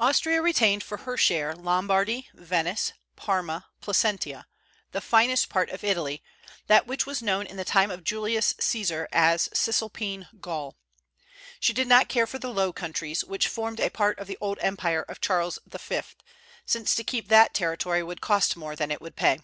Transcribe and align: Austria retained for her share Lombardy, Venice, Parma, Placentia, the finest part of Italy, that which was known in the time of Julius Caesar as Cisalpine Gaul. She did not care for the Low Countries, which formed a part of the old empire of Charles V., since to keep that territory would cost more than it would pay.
Austria 0.00 0.42
retained 0.42 0.82
for 0.82 0.96
her 0.98 1.16
share 1.16 1.54
Lombardy, 1.54 2.28
Venice, 2.34 2.94
Parma, 3.14 3.68
Placentia, 3.80 4.48
the 4.90 5.00
finest 5.00 5.48
part 5.48 5.70
of 5.70 5.84
Italy, 5.84 6.20
that 6.66 6.88
which 6.88 7.06
was 7.06 7.22
known 7.22 7.46
in 7.46 7.56
the 7.56 7.64
time 7.64 7.88
of 7.88 8.02
Julius 8.02 8.54
Caesar 8.58 9.06
as 9.12 9.48
Cisalpine 9.54 10.26
Gaul. 10.40 10.76
She 11.60 11.72
did 11.72 11.86
not 11.86 12.08
care 12.08 12.26
for 12.26 12.40
the 12.40 12.52
Low 12.52 12.72
Countries, 12.72 13.22
which 13.22 13.46
formed 13.46 13.78
a 13.78 13.88
part 13.88 14.18
of 14.18 14.26
the 14.26 14.38
old 14.40 14.58
empire 14.62 15.02
of 15.02 15.20
Charles 15.20 15.60
V., 15.64 16.00
since 16.66 16.96
to 16.96 17.04
keep 17.04 17.28
that 17.28 17.54
territory 17.54 18.02
would 18.02 18.20
cost 18.20 18.56
more 18.56 18.74
than 18.74 18.90
it 18.90 19.00
would 19.00 19.14
pay. 19.14 19.38